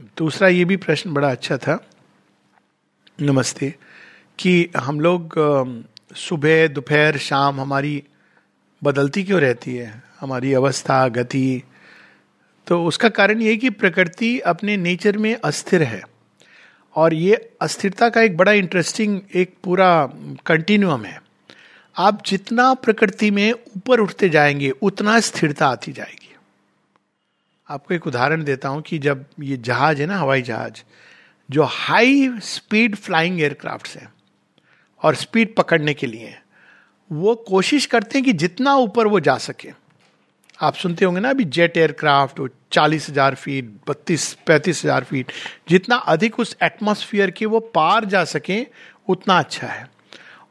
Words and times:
दूसरा 0.00 0.48
ये 0.48 0.64
भी 0.64 0.76
प्रश्न 0.76 1.12
बड़ा 1.12 1.30
अच्छा 1.30 1.56
था, 1.56 1.86
नमस्ते, 3.20 3.74
कि 4.38 4.70
हम 4.76 5.00
लोग 5.00 5.34
सुबह, 6.16 6.68
दोपहर, 6.68 7.18
शाम 7.18 7.60
हमारी 7.60 8.04
बदलती 8.84 9.24
क्यों 9.24 9.40
रहती 9.40 9.76
है? 9.76 10.02
हमारी 10.20 10.54
अवस्था, 10.54 11.08
गति। 11.08 11.62
तो 12.66 12.84
उसका 12.84 13.08
कारण 13.08 13.40
ये 13.40 13.56
कि 13.56 13.70
प्रकृति 13.70 14.40
अपने 14.40 14.76
नेचर 14.76 15.18
में 15.18 15.36
अस्थिर 15.44 15.82
है। 15.82 16.02
और 16.94 17.14
ये 17.14 17.50
अस्थिरता 17.60 18.08
का 18.08 18.22
एक 18.22 18.36
बड़ा 18.36 18.52
इंटरेस्टिंग 18.52 19.20
एक 19.34 19.54
पूरा 19.64 20.06
कंटिन्यूम 20.46 21.04
है। 21.04 21.22
आप 21.98 22.22
जितना 22.26 22.74
प्रकृति 22.74 23.30
में 23.30 23.52
ऊपर 23.52 24.00
उठते 24.00 24.28
जाएँगे, 24.28 24.70
उतना 24.70 25.20
स्थिरता 25.20 25.68
आती 25.68 25.92
जाएगी। 25.92 26.27
आपको 27.68 27.94
एक 27.94 28.06
उदाहरण 28.06 28.44
देता 28.44 28.68
हूँ 28.68 28.82
कि 28.82 28.98
जब 28.98 29.24
ये 29.40 29.56
जहाज़ 29.58 30.00
है 30.00 30.06
ना, 30.06 30.18
हवाई 30.18 30.42
जहाज़, 30.42 30.82
जो 31.48 31.64
हाई 31.64 32.30
स्पीड 32.44 32.94
फ्लाइंग 32.96 33.40
एयरक्राफ्ट 33.40 33.96
हैं 33.96 34.12
और 35.02 35.14
स्पीड 35.14 35.54
पकड़ने 35.54 35.94
के 35.94 36.06
लिए, 36.06 36.34
वो 37.10 37.34
कोशिश 37.48 37.86
करते 37.86 38.18
हैं 38.18 38.24
कि 38.24 38.32
जितना 38.34 38.74
ऊपर 38.76 39.06
वो 39.06 39.20
जा 39.20 39.36
सके। 39.38 39.72
आप 40.60 40.74
सुनते 40.74 41.04
होंगे 41.04 41.20
ना 41.20 41.30
अभी 41.30 41.44
जेट 41.46 41.76
एयरक्राफ्ट 41.76 42.40
चालीस 42.72 43.08
हज़ार 43.10 43.34
फीट 43.34 43.70
बत्तीस, 43.88 44.32
पैंतीस 44.46 44.84
हज़ार 44.84 45.04
फीट 45.04 45.32
जितना 45.68 45.96
अधिक 46.08 46.38
उस 46.40 46.56
एटमोसफियर 46.62 47.30
के 47.30 47.46
वो 47.46 47.60
पार 47.74 48.04
जा 48.06 48.24
सके, 48.26 48.60
उतना 49.08 49.38
अच्छा 49.38 49.66
है। 49.66 49.86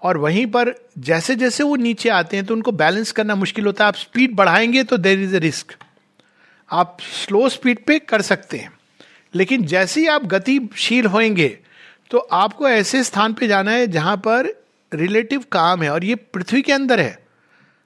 और 0.03 0.17
वहीं 0.17 0.45
पर 0.47 0.73
जैसे 0.99 1.35
जैसे 1.35 1.63
वो 1.63 1.75
नीचे 1.77 2.09
आते 2.11 2.37
हैं 2.37 2.45
तो 2.45 2.53
उनको 2.53 2.71
बैलेंस 2.73 3.11
करना 3.11 3.35
मुश्किल 3.35 3.65
होता 3.65 3.83
है। 3.83 3.87
आप 3.87 3.95
स्पीड 3.95 4.35
बढ़ाएँगे 4.35 4.83
तो 4.83 4.97
देर 4.99 5.19
इज़ 5.19 5.35
ए 5.35 5.39
रिस्क 5.39 5.75
आप 6.71 6.97
स्लो 7.23 7.49
स्पीड 7.49 7.85
पे 7.85 7.99
कर 7.99 8.21
सकते 8.21 8.57
हैं। 8.57 8.71
लेकिन 9.35 9.65
जैसे 9.65 10.01
ही 10.01 10.07
आप 10.07 10.25
गतिशील 10.25 11.05
होंगे 11.05 11.47
तो 12.11 12.17
आपको 12.17 12.67
ऐसे 12.69 13.03
स्थान 13.03 13.33
पे 13.33 13.47
जाना 13.47 13.71
है 13.71 13.87
जहाँ 13.87 14.17
पर 14.17 14.47
रिलेटिव 14.93 15.43
काम 15.51 15.83
है 15.83 15.89
और 15.89 16.03
ये 16.03 16.15
पृथ्वी 16.15 16.61
के 16.61 16.73
अंदर 16.73 16.99
है। 16.99 17.17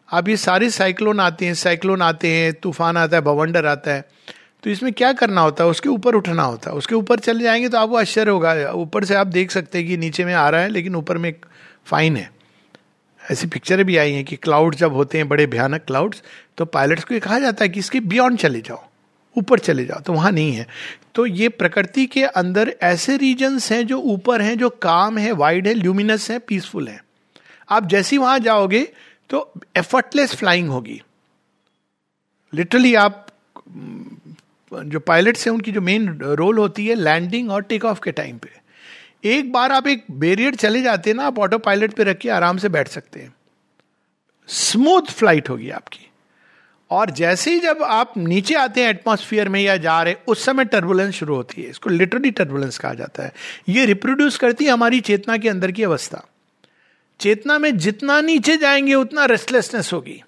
अब 0.10 0.30
ये 0.30 0.38
सारे 0.38 0.70
साइक्लोन 0.70 1.20
आते 1.20 1.46
हैं 1.46 1.54
साइक्लोन 1.54 2.02
आते 2.02 2.28
हैं, 2.28 2.54
तूफ़ान 2.54 2.98
आता 2.98 3.18
है, 3.18 3.22
बवंडर 3.22 3.66
आता 3.66 3.94
है। 3.94 4.06
तो 4.64 4.70
इसमें 4.70 4.94
क्या 4.94 5.14
करना 5.14 5.42
होता 5.42 5.64
है? 5.64 5.70
उसके 5.70 5.90
ऊपर 5.90 6.16
उठना 6.16 6.44
होता 6.44 6.70
है। 6.70 6.76
उसके 6.76 6.96
ऊपर 6.96 7.20
चले 7.20 7.44
जाएँगे 7.44 7.70
तो 7.70 7.78
आपको 7.78 7.96
आश्चर्य 7.96 8.32
होगा। 8.32 8.72
ऊपर 8.72 9.06
से 9.06 9.16
आप 9.16 9.28
देख 9.28 9.52
सकते 9.52 9.78
हैं 9.78 9.88
कि 9.88 9.98
नीचे 9.98 10.26
में 10.26 10.34
आ 10.34 10.50
रहा 10.50 10.62
है, 10.62 10.70
लेकिन 10.70 10.96
ऊपर 10.96 11.18
में 11.18 11.30
एक 11.30 11.46
फाइन 11.86 12.18
है। 12.18 12.41
ऐसी 13.22 13.48
पिक्चरें 13.48 13.86
भी 13.86 13.98
आई 13.98 14.12
हैं 14.12 14.24
कि 14.26 14.36
क्लाउड 14.38 14.76
जब 14.76 14.94
होते 14.94 15.18
हैं, 15.18 15.28
बड़े 15.30 15.46
भयानक 15.48 15.84
क्लाउड्स 15.88 16.24
तो 16.58 16.66
पायलट्स 16.68 17.04
को 17.04 17.14
ये 17.14 17.20
कहा 17.20 17.40
जाता 17.40 17.64
है 17.64 17.70
कि 17.70 17.80
इसके 17.80 18.00
बियॉन्ड 18.02 18.40
चले 18.40 18.62
जाओ, 18.62 18.84
ऊपर 19.36 19.60
चले 19.60 19.86
जाओ 19.86 20.00
तो 20.00 20.14
वहाँ 20.14 20.32
नहीं 20.32 20.54
है। 20.54 20.66
तो 21.16 21.26
ये 21.26 21.50
प्रकृति 21.50 22.06
के 22.06 22.24
अंदर 22.24 22.74
ऐसे 22.84 23.18
रीजन्स 23.18 23.72
हैं 23.72 23.86
जो 23.88 24.00
ऊपर 24.00 24.42
हैं, 24.42 24.58
जो 24.58 24.70
काम 24.70 25.18
है 25.18 25.32
वाइड 25.34 25.68
है 25.68 25.74
ल्यूमिनस 25.74 26.30
है 26.32 26.40
पीसफुल 26.40 26.88
है। 26.88 27.00
आप 27.70 27.88
जैसे 27.88 28.18
वहाँ 28.18 28.40
जाओगे 28.40 28.88
तो 29.30 29.52
एफर्टलेस 29.78 30.36
फ्लाइंग 30.36 30.70
होगी। 30.70 31.02
लिटरली 32.54 32.94
आप, 32.96 33.28
जो 34.72 35.00
पायलट्स 35.00 35.46
हैं, 35.48 35.54
उनकी 35.54 35.72
जो 35.72 35.82
मेन 35.82 36.08
रोल 36.20 36.58
होती 36.58 36.88
है 36.88 36.96
लैंडिंग 36.96 37.52
और 37.52 37.62
टेक 37.64 37.86
ऑफ़ 37.86 38.00
के 38.04 38.12
टाइम 38.12 38.38
पे। 38.38 38.50
एक 39.24 39.52
बार 39.52 39.72
आप 39.72 39.88
एक 39.88 40.04
बैरियर 40.12 40.56
चले 40.56 40.82
जाते 40.82 41.10
हैं 41.10 41.18
ना, 41.18 41.24
आप 41.24 41.40
ऑटो 41.40 41.58
पायलट 41.58 41.94
पे 41.94 42.04
रख 42.04 42.18
के 42.18 42.30
आराम 42.30 42.58
से 42.58 42.70
बैठ 42.70 42.88
सकते 42.88 43.20
हैं। 43.20 43.34
स्मूथ 44.48 45.02
फ़्लाइट 45.02 45.50
होगी 45.50 45.70
आपकी। 45.70 46.08
और 46.90 47.10
जैसे 47.10 47.54
ही 47.54 47.60
जब 47.60 47.84
आप 47.84 48.14
नीचे 48.18 48.56
आते 48.56 48.82
हैं 48.82 48.90
एटमॉस्फेयर 48.90 49.50
में 49.50 49.62
या 49.62 49.78
जा 49.78 50.04
रहे 50.04 50.16
उस 50.28 50.46
समय 50.46 50.66
टर्बुलेंस 50.66 51.14
शुरू 51.14 51.36
होती 51.36 51.64
है। 51.64 51.70
इसको 51.70 51.90
लिटरली 51.90 52.32
टर्बुलेंस 52.32 52.78
कहा 52.78 52.94
जाता 52.94 53.24
है। 53.24 53.34
ये 53.70 53.86
रिप्रोड्यूस 53.86 54.38
करती 54.38 54.66
है 54.66 54.72
हमारी 54.72 55.02
चेतना 55.02 55.38
के 55.38 55.50
अंदर 55.50 55.72
की 55.72 55.84
अवस्था। 55.84 56.28
चेतना 57.20 57.60
में 57.60 57.78
जितना 57.78 58.22
नीचे 58.22 58.58
जाएँगे, 58.58 58.94
उतना 58.94 59.26
रेस्टलेसनेस 59.26 59.94
होगी। 59.94 60.24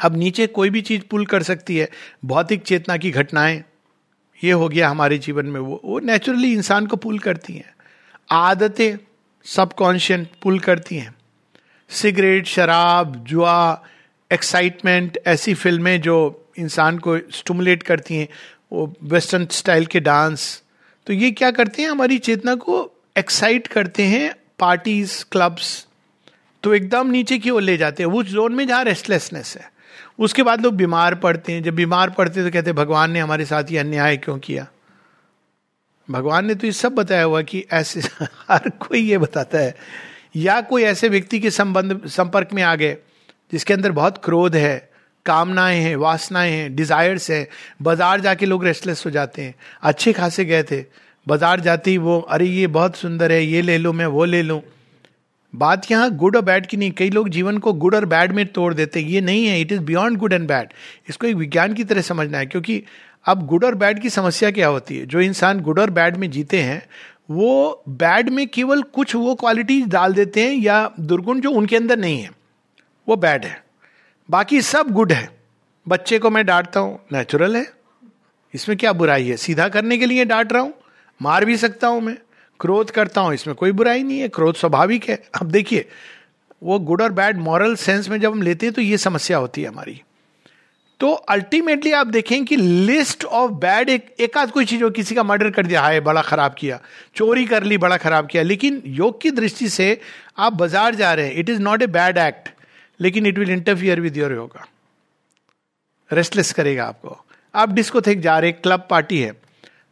अब 0.00 0.16
नीचे 0.16 0.46
कोई 0.46 0.70
भी 0.70 0.80
चीज़ 0.80 1.02
पुल 1.02 1.26
कर 1.26 1.42
सकती 1.42 1.76
है। 1.76 1.90
भौतिक 2.24 2.62
चेतना 2.62 2.96
की 2.96 3.10
घटनाएँ, 3.10 3.64
ये 4.44 4.52
हो 4.52 4.68
गया 4.68 4.88
हमारे 4.88 5.18
जीवन 5.18 5.46
में। 5.46 5.60
वो 5.60 5.80
वो 5.84 6.00
नेचुरली 6.00 6.52
इंसान 6.52 6.86
को 6.86 6.96
पुल 6.96 7.18
करती 7.18 7.52
हैं। 7.52 7.75
आदतें 8.30 8.96
सबकॉन्शियन 9.44 10.26
पुल 10.42 10.58
करती 10.58 10.96
हैं। 10.96 11.14
सिगरेट, 11.90 12.46
शराब, 12.46 13.24
जुआ 13.24 13.82
एक्साइटमेंट 14.30 15.18
ऐसी 15.26 15.54
फ़िल्में 15.54 16.00
जो 16.00 16.48
इंसान 16.58 16.98
को 16.98 17.18
स्टमुलेट 17.18 17.82
करती 17.82 18.16
हैं। 18.16 18.28
वो 18.72 18.92
वेस्टर्न 19.02 19.46
स्टाइल 19.50 19.86
के 19.86 20.00
डांस 20.00 20.62
तो 21.06 21.12
ये 21.12 21.30
क्या 21.30 21.50
करते 21.50 21.82
हैं? 21.82 21.90
हमारी 21.90 22.18
चेतना 22.18 22.54
को 22.54 22.90
एक्साइट 23.18 23.66
करते 23.66 24.02
हैं 24.02 24.34
पार्टीज़ 24.58 25.24
क्लब्स 25.32 25.86
तो 26.62 26.74
एकदम 26.74 27.10
नीचे 27.10 27.38
की 27.38 27.50
ओर 27.50 27.62
ले 27.62 27.76
जाते 27.76 28.02
हैं। 28.02 28.10
उस 28.10 28.26
जोन 28.26 28.54
में 28.54 28.66
जहाँ 28.66 28.84
रेस्टलेसनेस 28.84 29.56
है। 29.56 29.70
उसके 30.18 30.42
बाद 30.42 30.60
लोग 30.60 30.74
बीमार 30.74 31.14
पड़ते 31.14 31.52
हैं। 31.52 31.62
जब 31.62 31.74
बीमार 31.74 32.10
पड़ते 32.10 32.40
हैं 32.40 32.48
तो 32.48 32.52
कहते 32.52 32.70
हैं, 32.70 32.76
भगवान 32.76 33.10
ने 33.10 33.20
हमारे 33.20 33.44
साथ 33.44 33.64
ये 33.70 33.78
अन्याय 33.78 34.16
क्यों 34.16 34.38
किया? 34.38 34.66
भगवान 36.10 36.46
ने 36.46 36.54
तो 36.54 36.66
ये 36.66 36.72
सब 36.72 36.94
बताया 36.94 37.22
हुआ 37.22 37.42
कि 37.42 37.64
ऐसे 37.72 38.00
हर 38.50 38.68
कोई 38.70 39.00
ये 39.00 39.18
बताता 39.18 39.58
है। 39.58 39.74
या 40.36 40.60
कोई 40.60 40.82
ऐसे 40.82 41.08
व्यक्ति 41.08 41.38
के 41.40 41.50
संबंध, 41.50 42.06
संपर्क 42.06 42.48
में 42.52 42.62
आ 42.62 42.74
गए, 42.74 42.96
जिसके 43.52 43.74
अंदर 43.74 43.92
बहुत 43.92 44.24
क्रोध 44.24 44.56
है, 44.56 44.90
कामनाएँ 45.26 45.80
हैं, 45.80 45.96
वासनाएँ 45.96 46.52
हैं 46.52 46.74
डिजायर्स 46.76 47.30
हैं। 47.30 47.46
बाज़ार 47.82 48.20
जाके 48.20 48.46
लोग 48.46 48.64
रेस्टलेस 48.64 49.02
हो 49.06 49.10
जाते 49.10 49.42
हैं। 49.42 49.54
अच्छे 49.82 50.12
खासे 50.12 50.44
गए 50.44 50.62
थे। 50.62 50.84
बाज़ार 51.28 51.60
जाते 51.60 51.90
ही 51.90 51.98
वो, 51.98 52.20
अरे, 52.20 52.46
ये 52.46 52.66
बहुत 52.66 52.96
सुंदर 52.96 53.32
है, 53.32 53.44
ये 53.44 53.62
ले 53.62 53.78
लो 53.78 53.92
मैं, 53.92 54.06
वो 54.06 54.24
ले 54.24 54.42
लूँ। 54.42 54.62
बात 55.54 55.90
यहाँ 55.90 56.10
गुड 56.10 56.36
और 56.36 56.42
बैड 56.42 56.66
की 56.66 56.76
नहीं। 56.76 56.90
कई 56.90 57.10
लोग 57.10 57.28
जीवन 57.28 57.58
को 57.58 57.72
गुड 57.72 57.94
और 57.94 58.04
बैड 58.04 58.32
में 58.32 58.46
तोड़ 58.46 58.74
देते 58.74 59.00
ये 59.00 59.20
नहीं 59.20 59.46
है। 59.46 59.60
It 59.60 59.72
is 59.72 59.80
beyond 59.80 60.18
good 60.18 60.32
and 60.32 60.48
bad 60.48 60.68
इसको 61.08 61.26
एक 61.26 61.36
विज्ञान 61.36 61.74
की 61.74 61.84
तरह 61.84 62.00
समझना 62.00 62.38
है, 62.38 62.46
क्योंकि 62.46 62.82
अब 63.26 63.46
गुड 63.46 63.64
और 63.64 63.74
बैड 63.74 64.00
की 64.00 64.10
समस्या 64.10 64.50
क्या 64.50 64.68
होती 64.68 64.98
है? 64.98 65.06
जो 65.06 65.20
इंसान 65.20 65.60
गुड 65.60 65.78
और 65.78 65.90
बैड 65.90 66.16
में 66.16 66.30
जीते 66.30 66.60
हैं, 66.60 66.82
वो 67.30 67.82
बैड 67.88 68.28
में 68.28 68.46
केवल 68.48 68.82
कुछ 68.82 69.14
वो 69.14 69.34
क्वालिटीज 69.34 69.86
डाल 69.86 70.12
देते 70.14 70.40
हैं 70.40 70.54
या 70.54 70.90
दुर्गुण 71.00 71.40
जो 71.40 71.50
उनके 71.50 71.76
अंदर 71.76 71.98
नहीं 71.98 72.20
है, 72.20 72.30
वो 73.08 73.16
बैड 73.16 73.44
है। 73.44 73.64
बाकी 74.28 74.60
सब 74.62 74.90
गुड 74.90 75.12
है। 75.12 75.28
बच्चे 75.86 76.18
को 76.18 76.30
मैं 76.30 76.44
डांटता 76.46 76.80
हूँ 76.80 76.98
नेचुरल 77.12 77.56
है। 77.56 77.66
इसमें 78.54 78.76
क्या 78.78 78.92
बुराई 78.92 79.28
है? 79.28 79.36
सीधा 79.36 79.68
करने 79.68 79.98
के 79.98 80.06
लिए 80.06 80.24
डांट 80.24 80.52
रहा 80.52 80.62
हूँ, 80.62 80.72
मार 81.20 81.44
भी 81.44 81.56
सकता 81.56 81.88
हूँ 81.88 82.00
मैं। 82.00 82.16
क्रोध 82.60 82.90
करता 82.90 83.20
हूँ, 83.20 83.34
इसमें 83.34 83.56
कोई 83.56 83.72
बुराई 83.72 84.02
नहीं 84.02 84.20
है। 84.20 84.28
क्रोध 84.28 84.56
स्वाभाविक 84.56 85.08
है। 85.08 85.22
अब 85.40 85.50
देखिए, 85.50 85.88
वो 86.62 86.78
गुड 86.78 87.02
और 87.02 87.12
बैड 87.12 87.38
मॉरल 87.38 87.74
सेंस 87.76 88.08
में 88.08 88.20
जब 88.20 88.32
हम 88.32 88.42
लेते 88.42 88.66
हैं 88.66 88.74
तो 88.74 88.82
ये 88.82 88.98
समस्या 88.98 89.38
होती 89.38 89.62
है 89.62 89.68
हमारी। 89.68 90.00
तो 91.00 91.10
अल्टीमेटली 91.12 91.92
आप 91.92 92.06
देखें 92.08 92.44
कि 92.44 92.56
लिस्ट 92.56 93.24
ऑफ़ 93.26 93.50
बैड 93.54 93.88
एक 93.88 94.14
एक 94.20 94.36
आध 94.38 94.50
कोई 94.50 94.64
चीज़, 94.64 94.84
किसी 94.86 95.14
का 95.14 95.22
मर्डर 95.22 95.50
कर 95.50 95.66
दिया, 95.66 95.80
हाय, 95.80 96.00
बड़ा 96.00 96.22
खराब 96.22 96.54
किया, 96.58 96.78
चोरी 97.16 97.44
कर 97.46 97.62
ली, 97.62 97.78
बड़ा 97.78 97.96
खराब 97.98 98.26
किया, 98.26 98.42
लेकिन 98.42 98.82
योग 98.86 99.20
की 99.22 99.30
दृष्टि 99.32 99.68
से 99.68 99.98
आप 100.38 100.52
बाज़ार 100.54 100.94
जा 100.94 101.12
रहे 101.14 101.26
हैं 101.26 101.34
it 101.34 101.50
is 101.50 101.60
not 101.60 101.82
a 101.82 101.86
bad 101.88 102.18
act 102.18 102.48
लेकिन 103.00 103.26
it 103.26 103.38
will 103.38 103.50
interfere 103.50 104.00
with 104.00 104.16
your 104.16 104.32
yoga 104.32 104.66
restless 106.10 106.52
करेगा 106.52 106.84
आपको। 106.84 107.16
आप 107.54 107.72
डिस्को 107.72 108.00
थे 108.00 108.14
जा 108.16 108.38
रहे 108.38 108.52
क्लब 108.52 108.86
पार्टी 108.90 109.20
है 109.20 109.32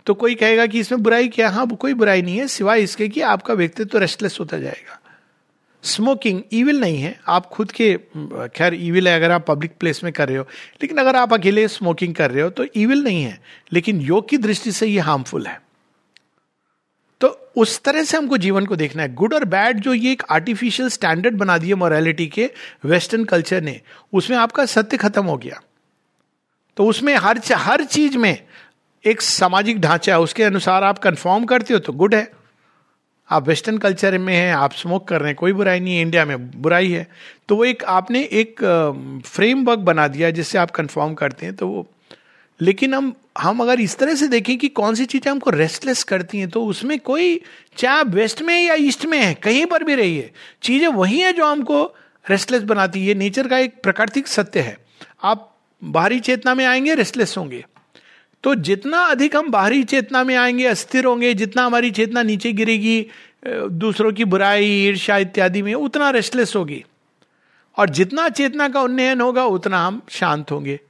तो 0.07 0.15
कोई 0.15 0.35
कहेगा 0.35 0.67
कि 0.67 0.81
इसमें 0.81 1.03
बुराई 1.03 1.29
क्या? 1.29 1.49
हाँ 1.51 1.67
कोई 1.69 1.95
बुराई 1.95 2.23
नहीं 2.23 2.37
है, 2.39 2.47
सिवाय 2.49 2.83
इसके 2.83 3.09
कि 3.09 3.21
आपका 3.23 3.55
व्यक्तित्व 3.55 3.91
तो 3.91 3.99
रेस्टलेस 3.99 4.37
होता 4.41 4.59
जाएगा। 4.59 5.01
स्मोकिंग 5.85 6.43
ईविल 6.53 6.81
नहीं 6.81 7.03
है। 7.03 7.21
आप 7.29 7.47
खुद 7.47 7.73
के, 7.73 7.95
खैर 8.49 8.75
ईविल 8.75 9.09
है 9.09 9.17
अगर 9.17 9.31
आप 9.31 9.45
पब्लिक 9.47 9.73
प्लेस 9.81 10.05
में 10.05 10.13
कर 10.13 10.29
रहे 10.29 10.37
हो। 10.37 10.47
लेकिन 10.83 10.99
अगर 10.99 11.17
आप 11.17 11.35
अकेले 11.35 11.69
स्मोकिंग 11.69 12.15
कर 12.15 12.31
रहे 12.31 12.43
हो 12.43 12.51
तो 12.51 12.67
ईविल 12.77 13.03
नहीं 13.03 13.23
है। 13.23 13.41
लेकिन 13.73 14.01
योग 14.01 14.29
की 14.29 14.39
दृष्टि 14.39 14.73
से 14.73 14.87
ये 14.87 15.01
हार्मफुल 15.01 15.47
है। 15.47 15.61
तो 17.21 17.53
उस 17.57 17.83
तरह 17.83 18.03
से 18.03 18.17
हमको 18.17 18.37
जीवन 18.37 18.67
को 18.67 18.77
देखना 18.77 19.03
है। 19.03 19.15
गुड 19.15 19.35
और 19.35 19.45
बैड 19.45 19.81
जो 19.81 19.95
ये 19.95 20.13
एक 20.13 20.23
आर्टिफिशियल 20.31 20.89
स्टैंडर्ड 20.89 21.35
बना 21.35 21.59
दिए 21.59 21.75
मोरालिटी 21.75 22.27
के 22.27 22.51
वेस्टर्न 22.85 23.25
कल्चर 23.25 23.63
ने, 23.63 23.81
उसमें 24.13 24.37
आपका 24.37 24.67
सत्य 24.67 24.97
खत्म 24.97 25.25
हो 25.25 25.37
गया। 25.37 25.61
तो 26.77 26.87
उसमें 26.87 27.15
हर 27.17 27.41
हर 27.55 27.85
चीज़ 27.85 28.19
में 28.19 28.47
एक 29.07 29.21
सामाजिक 29.21 29.81
ढांचा 29.81 30.13
है। 30.13 30.21
उसके 30.21 30.43
अनुसार 30.43 30.85
आप 30.85 30.99
कंफर्म 30.99 31.45
करते 31.45 31.75
हो 31.75 31.81
तो 31.81 31.93
गुड 31.93 32.15
है। 32.15 32.31
आप 33.31 33.49
वेस्टर्न 33.49 33.79
कल्चर 33.79 34.17
में 34.19 34.35
हैं, 34.35 34.53
आप 34.55 34.73
स्मोक 34.73 35.07
कर 35.09 35.21
रहे 35.21 35.29
हैं, 35.29 35.37
कोई 35.37 35.53
बुराई 35.53 35.81
नहीं 35.81 35.97
है, 35.97 36.03
इंडिया 36.03 36.25
में 36.25 36.51
बुराई 36.63 36.91
है। 36.91 37.07
तो 37.49 37.57
वो 37.57 37.65
एक, 37.65 37.85
आपने 37.85 38.23
एक 38.33 38.61
फ्रेमवर्क 39.27 39.79
बना 39.81 40.07
दिया 40.09 40.31
जिससे 40.31 40.59
आप 40.59 40.71
कंफर्म 40.71 41.15
करते 41.15 41.47
हैं 41.47 41.55
तो 41.57 41.69
वो, 41.69 41.87
लेकिन 42.61 42.95
हम 42.95 43.13
हम 43.39 43.61
अगर 43.61 43.81
इस 43.81 43.97
तरह 43.99 44.15
से 44.15 44.27
देखें 44.29 44.57
कि 44.59 44.69
कौन 44.71 44.95
सी 44.95 45.05
चीज़ें 45.07 45.31
हमको 45.31 45.51
रेस्टलेस 45.51 46.03
करती 46.05 46.39
हैं 46.39 46.49
तो 46.51 46.65
उसमें 46.67 46.99
कोई, 47.01 47.41
चाहे 47.77 47.99
आप 47.99 48.09
वेस्ट 48.09 48.43
में 48.43 48.61
या 48.61 48.75
ईस्ट 48.81 49.07
में 49.07 49.19
है, 49.19 49.33
कहीं 49.35 49.65
पर 49.67 49.85
भी 49.85 49.95
रही 49.95 50.17
है 50.19 50.31
चीज़ें 50.63 50.89
वही 50.89 51.19
है 51.21 51.33
जो 51.33 51.47
हमको 51.47 51.83
रेस्टलेस 52.25 52.63
बनाती 52.63 53.07
है। 53.07 53.15
नेचर 53.15 53.49
का 53.49 53.59
एक 53.59 53.83
प्राकृतिक 53.83 54.29
सत्य 54.29 54.61
है। 54.61 54.77
आप 55.25 55.51
बाहरी 55.83 56.21
चेतना 56.21 56.55
में 56.55 56.65
आएँगे 56.67 56.95
रेस्टलेस 56.95 57.35
होंगे। 57.39 57.65
तो 58.45 58.55
जितना 58.55 58.99
अधिक 58.99 59.37
हम 59.37 59.51
बाहरी 59.51 59.85
चेतना 59.85 60.25
में 60.25 60.37
आएँगे, 60.37 60.67
अस्थिर 60.67 61.05
होंगे, 61.05 61.35
जितना 61.35 61.65
हमारी 61.65 61.91
चेतना 61.91 62.23
नीचे 62.23 62.53
गिरेगी 62.53 63.07
दूसरों 63.71 64.13
की 64.13 64.25
बुराई, 64.25 64.65
ईर्ष्या 64.65 65.17
इत्यादि 65.17 65.63
में, 65.63 65.75
उतना 65.75 66.11
रेस्टलेस 66.11 66.57
होगी। 66.57 66.85
और 67.79 67.91
जितना 67.91 68.29
चेतना 68.29 68.69
का 68.69 68.81
उन्नयन 68.81 69.21
होगा, 69.21 69.45
उतना 69.45 69.87
हम 69.87 70.03
शांत 70.09 70.51
होंगे। 70.51 70.81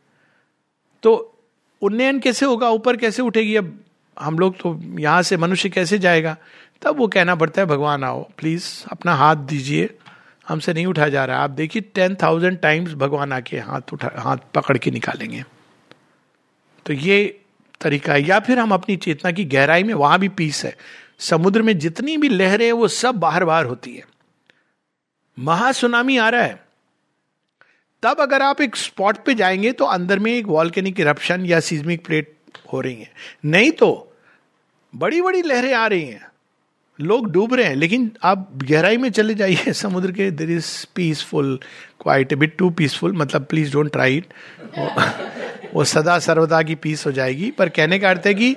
तो 1.03 1.39
उन्नयन 1.83 2.21
कैसे 2.21 2.47
होगा? 2.47 2.71
ऊपर 2.71 2.97
कैसे 2.97 3.23
उठेगी? 3.23 3.57
अब 3.57 3.81
हम 4.19 4.39
लोग 4.39 4.57
तो 4.57 4.81
यहाँ 4.99 5.23
से 5.23 5.37
मनुष्य 5.37 5.69
कैसे 5.69 5.99
जाएगा? 5.99 6.37
तब 6.83 6.97
वो 6.97 7.09
कहना 7.09 7.35
पड़ता 7.35 7.63
है, 7.63 7.67
भगवान 7.67 8.05
आओ 8.05 8.31
प्लीज़ 8.39 8.65
अपना 8.93 9.15
हाथ 9.15 9.37
दीजिए। 9.37 9.91
हमसे 10.49 10.73
नहीं 10.73 10.87
उठा 10.87 11.09
जा 11.09 11.25
रहा। 11.25 11.39
आप 11.39 11.51
देखिए 11.51 11.83
टेन 11.83 12.15
थाउज़ेंड 12.15 12.59
टाइम्स 12.59 12.93
भगवान 12.93 13.33
आके 13.33 13.59
हाथ 13.59 13.93
उठा, 13.93 14.11
हाथ 14.17 14.37
पकड़ 14.55 14.79
के 14.79 14.91
निकालेंगे। 14.91 15.45
तो 16.87 16.93
ये 16.93 17.41
तरीका 17.85 18.13
है, 18.13 18.23
या 18.23 18.41
फिर 18.41 18.59
हम 18.59 18.73
अपनी 18.73 18.97
चेतना 18.97 19.31
की 19.31 19.45
गहराई 19.45 19.83
में, 19.83 19.95
वहाँ 19.95 20.19
भी 20.19 20.29
पीस 20.29 20.65
है। 20.65 20.77
समुद्र 21.19 21.63
में 21.63 21.79
जितनी 21.79 22.17
भी 22.17 22.29
लहरें 22.29 22.73
वो 22.73 22.89
सब 22.89 23.15
बाहर 23.15 23.45
बाहर 23.45 23.65
होती 23.65 23.95
है। 23.95 24.03
महासुनामी 25.39 26.19
आ 26.19 26.29
रहा 26.29 26.43
है। 26.43 26.65
तब 28.03 28.17
अगर 28.21 28.43
आप 28.43 28.61
एक 28.61 28.77
स्पॉट 28.77 29.17
पे 29.25 29.35
जाएँगे 29.35 29.73
तो 29.73 29.85
अंदर 29.85 30.19
में 30.19 30.33
एक 30.33 30.47
वॉल्केनिक 30.47 31.01
इरप्शन 31.01 31.47
या 31.47 31.61
सीजमिक 31.61 32.07
प्लेट 32.07 32.35
हो 32.73 32.81
रही 32.81 32.95
है। 32.95 33.11
नहीं 33.45 33.71
तो 33.71 34.17
बड़ी 34.95 35.23
बड़ी 35.23 35.43
लहरें 35.43 35.75
आ 35.75 35.87
रही 35.87 36.05
हैं। 36.05 36.27
लोग 37.01 37.33
डूब 37.33 37.55
रहे 37.55 37.67
हैं, 37.67 37.77
लेकिन 37.77 38.11
आप 38.23 38.51
गहराई 38.55 38.97
में 38.97 39.11
चले 39.11 39.35
जाइए, 39.35 39.57
समुद्र 39.73 40.13
के 40.13 40.31
there 40.31 40.51
is 40.51 40.87
peaceful 40.95 41.61
quite 42.03 42.35
bit 42.35 42.57
too 42.57 42.71
peaceful 42.71 43.13
मतलब 43.13 43.45
प्लीज़ 43.45 43.73
डोंट 43.73 43.93
ट्राई 43.93 44.17
इट 44.17 44.27
वो 45.75 45.85
सदा 45.85 46.19
सर्वदा 46.19 46.63
की 46.63 46.75
पीस 46.75 47.07
हो 47.07 47.13
जाएगी। 47.13 47.51
पर 47.51 47.69
कहने 47.69 47.99
का 47.99 48.11
अर्थ 48.11 48.23
है 48.27 48.35
कि 48.35 48.57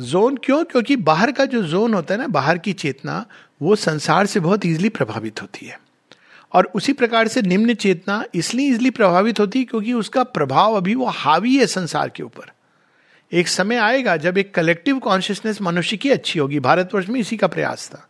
जोन 0.00 0.36
क्यों? 0.36 0.64
क्योंकि 0.64 0.96
बाहर 0.96 1.32
का 1.32 1.44
जो 1.44 1.62
जोन 1.62 1.94
होता 1.94 2.14
है 2.14 2.20
ना, 2.20 2.26
बाहर 2.26 2.58
की 2.58 2.72
चेतना, 2.72 3.26
वो 3.62 3.76
संसार 3.76 4.26
से 4.26 4.40
बहुत 4.40 4.66
इजीली 4.66 4.88
प्रभावित 4.88 5.42
होती 5.42 5.66
है। 5.66 5.80
और 6.52 6.72
उसी 6.74 6.92
प्रकार 6.92 7.28
से 7.28 7.42
निम्न 7.42 7.74
चेतना 7.74 8.24
इसलिए 8.34 8.68
इजिली 8.68 8.90
प्रभावित 8.90 9.40
होती 9.40 9.58
है 9.58 9.64
क्योंकि 9.64 9.92
उसका 9.92 10.22
प्रभाव 10.22 10.74
अभी 10.74 10.94
वो 10.94 11.06
हावी 11.06 11.56
है 11.56 11.66
संसार 11.66 12.08
के 12.08 12.22
ऊपर। 12.22 12.52
एक 13.32 13.48
समय 13.48 13.76
आएगा 13.76 14.16
जब 14.16 14.38
एक 14.38 14.54
कलेक्टिव 14.54 14.98
कॉन्शियसनेस 14.98 15.62
मनुष्य 15.62 15.96
की 15.96 16.10
अच्छी 16.10 16.38
होगी। 16.38 16.60
भारतवर्ष 16.60 17.08
में 17.08 17.20
इसी 17.20 17.36
का 17.36 17.46
प्रयास 17.46 17.88
था। 17.88 18.08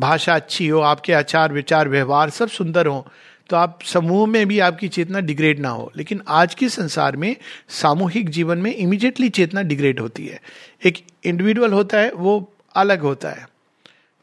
भाषा 0.00 0.34
अच्छी 0.34 0.68
हो, 0.68 0.80
आपके 0.80 1.12
आचार 1.12 1.52
विचार 1.52 1.88
व्यवहार 1.88 2.30
सब 2.30 2.48
सुंदर 2.48 2.86
हो। 2.86 3.06
तो 3.50 3.56
आप 3.56 3.78
समूह 3.82 4.26
में 4.26 4.48
भी 4.48 4.58
आपकी 4.58 4.88
चेतना 4.88 5.20
डिग्रेड 5.20 5.60
ना 5.60 5.68
हो। 5.68 5.92
लेकिन 5.96 6.22
आज 6.28 6.54
के 6.54 6.68
संसार 6.68 7.16
में, 7.16 7.36
सामूहिक 7.68 8.28
जीवन 8.28 8.58
में 8.58 8.74
इमीडिएटली 8.74 9.28
चेतना 9.28 9.62
डिग्रेड 9.62 10.00
होती 10.00 10.26
है। 10.26 10.40
एक 10.84 10.98
इंडिविजुअल 11.24 11.72
होता 11.72 11.98
है, 11.98 12.12
वो 12.12 12.52
अलग 12.74 13.00
होता 13.00 13.28
है। 13.28 13.48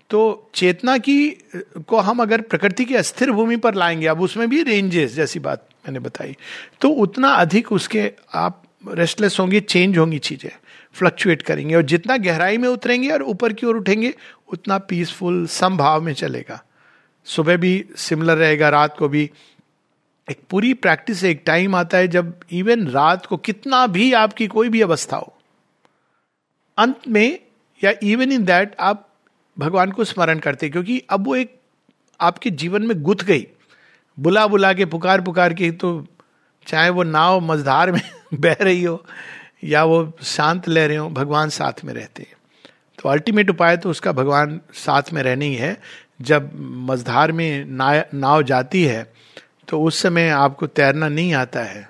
तो 0.10 0.50
चेतना 0.56 0.98
की, 0.98 1.30
को 1.88 1.98
हम 1.98 2.20
अगर 2.20 2.42
प्रकृति 2.42 2.86
की 2.86 2.96
अस्थिर 2.96 3.32
भूमि 3.32 3.58
पर 3.58 3.76
लाएँगे, 3.76 4.08
अब 4.08 4.22
उसमें 4.22 4.50
भी 4.50 4.64
रेंजेस 4.64 5.16
जैसी 5.16 5.40
बात 5.40 5.68
मैंने 5.86 6.00
बताई 6.00 6.36
तो 6.82 6.90
उतना 6.90 7.30
अधिक 7.30 7.72
उसके 7.72 8.12
आप 8.34 8.64
रेस्टलेस 8.88 9.38
होंगे 9.40 9.60
चेंज 9.60 9.98
होंगी 9.98 10.20
चीज़ें 10.20 10.52
फ्लक्चुएट 10.94 11.42
करेंगे 11.42 11.76
और 11.76 11.82
जितना 11.82 12.18
गहराई 12.18 12.58
में 12.58 12.70
उतरेंगे 12.70 13.10
और 13.10 13.24
ऊपर 13.24 13.54
की 13.54 13.66
ओर 13.66 13.76
उठेंगे, 13.76 14.14
उतना 14.48 14.78
पीसफुल 14.78 15.46
संभाव 15.48 16.02
में 16.02 16.14
चलेगा। 16.14 16.64
सुबह 17.28 17.58
भी 17.58 17.86
सिमिलर 17.98 18.38
रहेगा, 18.38 18.70
रात 18.70 18.98
को 18.98 19.10
भी। 19.10 19.30
एक 20.28 20.40
पूरी 20.50 20.74
प्रैक्टिस, 20.74 21.24
एक 21.24 21.42
टाइम 21.46 21.76
आता 21.76 21.98
है 21.98 22.08
जब 22.08 22.40
इवन 22.52 22.88
रात 22.88 23.26
को 23.26 23.38
कितना 23.38 23.86
भी 23.88 24.12
आपकी 24.14 24.48
कोई 24.48 24.70
भी 24.70 24.82
अवस्था 24.82 25.18
हो, 25.18 25.34
अंत 26.78 27.08
में 27.08 27.40
या 27.82 27.94
इवन 28.04 28.32
इन 28.32 28.44
दैट 28.44 28.76
आप 28.80 29.08
भगवान 29.58 29.92
को 29.92 30.04
स्मरण 30.04 30.40
करते 30.40 30.70
क्योंकि 30.70 31.02
अब 31.10 31.26
वो 31.28 31.36
एक 31.36 31.56
आपके 32.20 32.50
जीवन 32.52 32.84
में 32.84 33.02
गुथ 33.02 33.24
गई। 33.24 33.48
बुला 34.18 34.46
बुला 34.48 34.74
के 34.74 34.86
पुकार 34.86 35.22
पुकार 35.22 35.54
के 35.54 35.72
तो 35.72 36.06
चाहे 36.68 36.90
वो 36.90 37.04
नाव, 37.04 37.40
मझधार 37.42 37.92
में 37.92 38.02
बह 38.34 38.56
रही 38.62 38.84
हो 38.84 39.04
या 39.64 39.84
वो 39.84 40.12
शांत 40.24 40.68
ले 40.68 40.88
रहे 40.88 40.98
हो, 40.98 41.10
भगवान 41.10 41.50
साथ 41.50 41.84
में 41.86 41.94
रहते 41.94 42.24
हैं। 42.24 42.36
तो 43.00 43.10
अल्टीमेट 43.10 43.50
उपाय 43.50 43.78
तो 43.78 43.90
उसका 43.90 44.12
भगवान 44.12 44.60
साथ 44.74 45.14
में 45.14 45.22
रहना 45.24 45.46
ही 45.46 45.56
है। 45.56 45.78
जब 46.20 46.52
मझधार 46.90 47.32
में 47.32 47.66
नाव 48.14 48.44
जाती 48.44 48.84
है 48.84 49.14
तो 49.68 49.82
उस 49.82 50.02
समय 50.02 50.30
आपको 50.30 50.68
तैरना 50.68 51.08
नहीं 51.10 51.34
आता 51.34 51.60
है। 51.60 51.90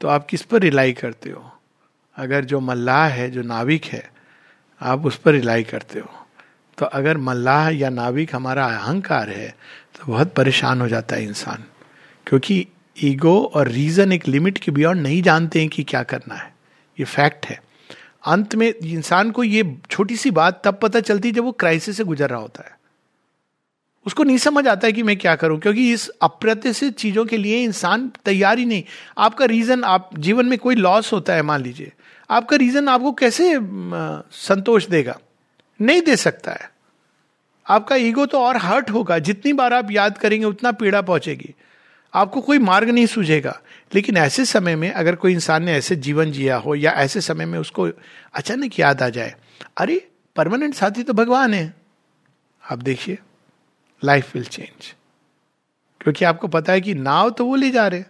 तो 0.00 0.08
आप 0.08 0.26
किस 0.26 0.42
पर 0.42 0.60
रिलाई 0.60 0.92
करते 0.92 1.30
हो? 1.30 1.50
अगर 2.16 2.44
जो 2.44 2.60
मल्लाह 2.60 3.06
है, 3.06 3.30
जो 3.30 3.42
नाविक 3.42 3.84
है, 3.84 4.10
आप 4.80 5.06
उस 5.06 5.16
पर 5.16 5.32
रिलाई 5.32 5.62
करते 5.64 5.98
हो। 5.98 6.08
तो 6.78 6.86
अगर 6.86 7.18
मल्लाह 7.18 7.68
या 7.68 7.90
नाविक 7.90 8.34
हमारा 8.34 8.66
अहंकार 8.66 9.30
है 9.30 9.48
तो 9.94 10.12
बहुत 10.12 10.32
परेशान 10.34 10.80
हो 10.80 10.88
जाता 10.88 11.16
है 11.16 11.24
इंसान। 11.24 11.64
क्योंकि 12.26 12.66
ईगो 12.96 13.40
और 13.54 13.68
रीजन 13.68 14.12
एक 14.12 14.28
लिमिट 14.28 14.58
के 14.58 14.72
बियॉन्ड 14.72 15.02
नहीं 15.02 15.22
जानते 15.22 15.60
हैं 15.60 15.68
कि 15.68 15.82
क्या 15.82 16.02
करना 16.02 16.34
है। 16.34 16.52
ये 16.98 17.04
फैक्ट 17.04 17.46
है। 17.46 17.62
अंत 18.26 18.54
में 18.54 18.72
इंसान 18.74 19.30
को 19.30 19.44
ये 19.44 19.76
छोटी 19.90 20.16
सी 20.16 20.30
बात 20.30 20.60
तब 20.64 20.78
पता 20.82 21.00
चलती 21.00 21.28
है 21.28 21.34
जब 21.34 21.44
वो 21.44 21.52
क्राइसिस 21.52 21.96
से 21.96 22.04
गुजर 22.04 22.30
रहा 22.30 22.40
होता 22.40 22.64
है। 22.64 22.79
उसको 24.06 24.22
नहीं 24.22 24.38
समझ 24.38 24.66
आता 24.66 24.86
है 24.86 24.92
कि 24.92 25.02
मैं 25.02 25.16
क्या 25.16 25.36
करूँ, 25.36 25.60
क्योंकि 25.60 25.92
इस 25.92 26.08
अप्रत्याशित 26.08 26.96
चीज़ों 26.96 27.24
के 27.24 27.36
लिए 27.36 27.64
इंसान 27.64 28.12
तैयार 28.24 28.58
ही 28.58 28.64
नहीं। 28.64 28.84
आपका 29.18 29.44
रीजन 29.44 29.84
आप 29.84 30.10
जीवन 30.18 30.46
में 30.46 30.58
कोई 30.58 30.74
लॉस 30.74 31.12
होता 31.12 31.32
है, 31.32 31.42
मान 31.42 31.62
लीजिए, 31.62 31.92
आपका 32.30 32.56
रीजन 32.56 32.88
आपको 32.88 33.12
कैसे 33.12 33.58
संतोष 34.32 34.86
देगा? 34.86 35.18
नहीं 35.80 36.02
दे 36.02 36.16
सकता 36.16 36.52
है। 36.52 36.70
आपका 37.68 37.96
ईगो 37.96 38.26
तो 38.26 38.40
और 38.40 38.56
हर्ट 38.56 38.90
होगा। 38.90 39.18
जितनी 39.18 39.52
बार 39.52 39.74
आप 39.74 39.90
याद 39.90 40.18
करेंगे, 40.18 40.46
उतना 40.46 40.72
पीड़ा 40.72 41.00
पहुंचेगी। 41.00 41.54
आपको 42.14 42.40
कोई 42.40 42.58
मार्ग 42.58 42.88
नहीं 42.88 43.06
सूझेगा। 43.06 43.60
लेकिन 43.94 44.16
ऐसे 44.16 44.44
समय 44.44 44.76
में 44.76 44.92
अगर 44.92 45.14
कोई 45.14 45.32
इंसान 45.32 45.64
ने 45.64 45.72
ऐसे 45.72 45.96
जीवन 45.96 46.32
जिया 46.32 46.56
हो, 46.56 46.74
या 46.74 46.90
ऐसे 46.90 47.20
समय 47.20 47.46
में 47.46 47.58
उसको 47.58 47.88
अचानक 48.34 48.80
याद 48.80 49.02
आ 49.02 49.08
जाए, 49.08 49.34
अरे, 49.76 50.08
परमानेंट 50.36 50.74
साथी 50.74 51.02
तो 51.02 51.12
भगवान 51.12 51.54
है। 51.54 51.74
आप 52.70 52.78
देखिए। 52.78 53.18
लाइफ 54.04 54.34
विल 54.34 54.44
चेंज 54.44 54.94
क्योंकि 56.00 56.24
आपको 56.24 56.48
पता 56.48 56.72
है 56.72 56.80
कि 56.80 56.94
नाव 56.94 57.30
तो 57.30 57.44
वो 57.44 57.56
ले 57.56 57.70
जा 57.70 57.86
रहे 57.88 58.00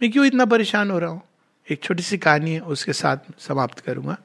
मैं 0.00 0.10
क्यों 0.12 0.26
इतना 0.26 0.44
परेशान 0.44 0.90
हो 0.90 0.98
रहा 0.98 1.10
हूँ? 1.10 1.22
एक 1.68 1.82
छोटी 1.82 2.02
सी 2.02 2.18
कहानी 2.18 2.52
है 2.52 2.60
उसके 2.60 2.92
साथ 2.92 3.16
समाप्त 3.38 3.80
करूँगा। 3.80 4.16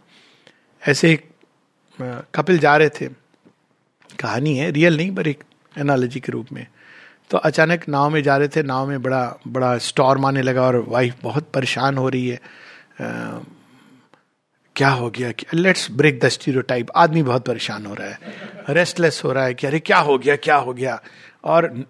ऐसे 0.82 1.12
एक 1.12 1.30
कपिल 2.36 2.58
जा 2.58 2.76
रहे 2.78 2.90
थे। 2.90 3.08
कहानी 4.20 4.58
है 4.58 4.70
रियल 4.72 4.98
नहीं 4.98 5.16
पर 5.16 5.28
एक 5.28 5.44
एनालॉजी 5.78 6.20
के 6.20 6.32
रूप 6.32 6.52
में। 6.52 6.66
तो 7.30 7.38
अचानक 7.38 7.88
नाव 7.90 8.10
में 8.10 8.22
जा 8.24 8.38
रहे 8.38 8.48
थे 8.48 8.64
नाव 8.64 8.88
में 8.88 9.02
बड़ा 9.02 9.40
बड़ा 9.48 9.78
स्टॉर्म 9.78 10.26
आने 10.26 10.42
लगा 10.42 10.62
और 10.62 10.78
वाइफ 10.88 11.16
बहुत 11.24 11.50
परेशान 11.54 11.98
हो 11.98 12.10
रही 12.10 12.28
है। 12.28 12.38
आ, 13.02 13.40
क्या 14.76 14.90
हो 14.90 15.10
गया? 15.10 15.32
लेट्स 15.54 15.92
ब्रेक 15.92 16.20
द 16.20 16.30
स्टीरियोटाइप 16.30 16.88
आदमी 16.96 17.24
बहुत 17.24 17.46
परेशान 17.46 17.86
हो 17.86 17.94
रहा 17.94 18.08
है। 18.08 18.20
रेस्टलेस 18.70 19.22
हो 19.24 19.34
रहा 19.34 19.46
है 19.46 19.54
कि 19.54 19.68
अरे 19.68 19.80
क्या 19.80 19.98
हो 19.98 20.18
गया, 20.18 20.36
क्या 20.36 20.56
हो 20.56 20.74
गया? 20.74 21.02
और 21.44 21.86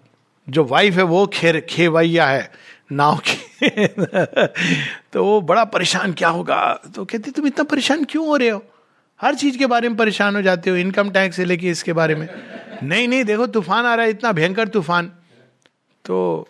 जो 0.48 0.64
वाइफ 0.64 0.94
है 0.94 1.02
वो 1.02 1.26
खेर, 1.26 1.60
खेवैया 1.60 2.26
है, 2.26 2.52
नाव 2.92 3.20
की। 3.28 3.34
तो 5.12 5.24
वो 5.24 5.40
बड़ा 5.40 5.64
परेशान, 5.64 6.12
क्या 6.12 6.28
होगा? 6.28 6.80
तो 6.94 7.04
कहते, 7.04 7.30
तुम 7.30 7.46
इतना 7.46 7.64
परेशान 7.64 8.04
क्यों 8.04 8.26
हो 8.26 8.36
रहे 8.36 8.48
हो? 8.48 8.64
हर 9.20 9.34
चीज़ 9.34 9.58
के 9.58 9.66
बारे 9.66 9.88
में 9.88 9.98
परेशान 9.98 10.36
हो 10.36 10.42
जाते 10.42 10.70
हो 10.70 10.76
इनकम 10.76 11.10
टैक्स 11.10 11.36
से 11.36 11.44
लेके 11.44 11.68
इसके 11.68 11.92
बारे 11.92 12.14
में। 12.14 12.28
नहीं 12.82 13.08
नहीं, 13.08 13.24
देखो, 13.24 13.46
तूफ़ान 13.46 13.86
आ 13.86 13.94
रहा 13.94 14.04
है, 14.04 14.10
इतना 14.10 14.32
भयंकर 14.32 14.68
तूफ़ान। 14.68 15.12
तो 16.04 16.48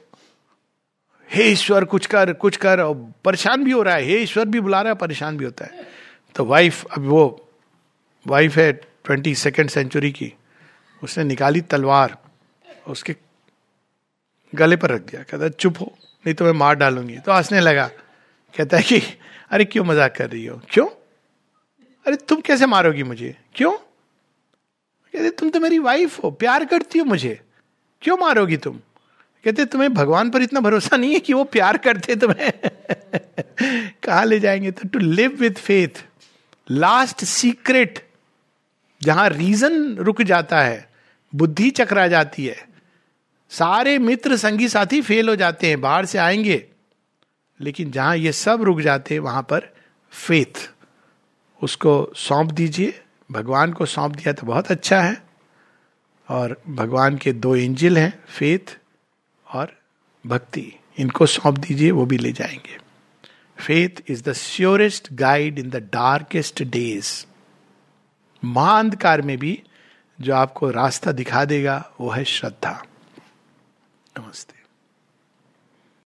हे 1.33 1.45
ईश्वर, 1.45 1.85
कुछ 1.85 2.07
कर 2.07 2.33
कुछ 2.33 2.57
कर, 2.57 2.81
और 2.81 3.13
परेशान 3.25 3.65
भी 3.65 3.71
हो 3.71 3.83
रहा 3.83 3.95
है। 3.95 4.03
हे 4.03 4.19
ईश्वर, 4.19 4.45
भी 4.45 4.61
बुला 4.61 4.83
रहा 4.83 4.93
है, 4.93 4.99
परेशान 4.99 5.37
भी 5.37 5.45
होता 5.45 5.65
है। 5.65 5.87
तो 6.35 6.45
वाइफ 6.45 6.85
अब 6.85 7.03
वो 7.05 7.49
वाइफ 8.27 8.57
है 8.57 8.94
ट्वेंटी 9.05 9.35
सेकेंड 9.35 9.71
सेंचुरी 9.71 10.13
की, 10.13 10.35
उसने 11.03 11.25
निकाली 11.25 11.61
तलवार, 11.61 12.19
उसके 12.87 13.17
गले 14.55 14.77
पर 14.77 14.91
रख 14.91 15.01
दिया। 15.01 15.23
कहता, 15.23 15.49
चुप 15.49 15.81
हो, 15.81 15.99
नहीं 16.27 16.35
तो 16.35 16.45
मैं 16.45 16.53
मार 16.53 16.75
डालूँगी। 16.75 17.19
तो 17.19 17.33
हंसने 17.33 17.61
लगा। 17.61 17.91
कहता 18.57 18.77
है 18.77 18.83
कि, 18.83 19.01
अरे, 19.51 19.65
क्यों 19.65 19.85
मज़ाक 19.85 20.17
कर 20.17 20.31
रही 20.31 20.47
हो? 20.47 20.63
क्यों? 20.71 20.87
अरे, 22.07 22.17
तुम 22.17 22.41
कैसे 22.41 22.67
मारोगी 22.67 23.03
मुझे? 23.03 23.37
क्यों? 23.55 23.73
कहते, 25.13 25.31
तुम 25.31 25.51
तो 25.51 25.61
मेरी 25.61 25.79
वाइफ 25.79 26.25
हो, 26.25 26.31
प्यार 26.31 26.65
करती 26.65 26.99
हो 26.99 27.05
मुझे। 27.05 27.41
क्यों 28.03 28.19
मारोगी 28.19 28.57
तुम? 28.57 28.81
कहते, 29.45 29.65
तुम्हें 29.65 29.95
भगवान 29.95 30.31
पर 30.31 30.43
इतना 30.43 30.61
भरोसा 30.61 30.97
नहीं 30.97 31.13
है 31.13 31.21
कि 31.21 31.33
वो 31.33 31.45
प्यार 31.45 31.79
करते 31.79 32.17
तुम्हें? 32.17 32.53
कहा 34.03 34.25
ले 34.25 34.41
जाएँगे? 34.41 34.71
तो 34.71 34.89
to 34.89 34.99
live 34.99 35.31
with 35.31 35.51
faith 35.51 36.07
last 36.71 37.25
secret 37.25 38.14
जहाँ 39.05 39.29
रीजन 39.29 39.97
रुक 39.97 40.23
जाता 40.23 40.61
है, 40.61 40.91
बुद्धि 41.35 41.71
चकरा 41.71 42.09
जाती 42.09 42.47
है। 42.47 42.69
सारे 43.51 43.99
मित्र 43.99 44.37
संगी 44.37 44.69
साथी 44.69 45.03
फेल 45.03 45.29
हो 45.29 45.37
जाते 45.37 45.67
हैं, 45.67 45.81
बाहर 45.81 46.07
से 46.07 46.19
आएँगे। 46.19 46.67
लेकिन 47.61 47.91
जहाँ 47.91 48.17
ये 48.17 48.33
सब 48.33 48.63
रुक 48.63 48.81
जाते 48.81 49.15
हैं, 49.15 49.21
वहाँ 49.21 49.43
पर 49.43 49.75
फेथ 50.11 50.71
उसको 51.63 52.13
सौंप 52.17 52.51
दीजिए। 52.51 53.03
भगवान 53.33 53.73
को 53.73 53.87
सौंप 53.87 54.13
दिया 54.13 54.33
तो 54.33 54.47
बहुत 54.47 54.71
अच्छा 54.71 55.01
है। 55.01 55.23
और 56.29 56.63
भगवान 56.69 57.17
के 57.17 57.33
दो 57.33 57.57
एंजल 57.57 57.99
हैं 57.99 58.25
फेथ 58.29 58.79
और 59.55 59.81
भक्ति। 60.27 60.73
इनको 60.99 61.27
सौंप 61.27 61.59
दीजिए, 61.59 61.91
वो 61.91 62.07
भी 62.07 62.19
ले 62.19 62.33
जाएँगे। 62.33 62.79
Faith 63.67 64.03
is 64.09 64.23
the 64.23 64.33
surest 64.33 65.09
guide 65.13 65.59
in 65.59 65.71
the 65.71 65.77
darkest 65.77 66.63
days 66.63 67.27
महाअंधकार 68.45 69.23
में 69.23 69.39
भी 69.39 69.63
जो 70.21 70.35
आपको 70.35 70.71
रास्ता 70.71 71.13
दिखा 71.13 71.45
देगा 71.45 71.91
वो 72.01 72.11
है 72.11 72.25
श्रद्धा। 72.25 72.85
नमस्ते। 74.19 74.54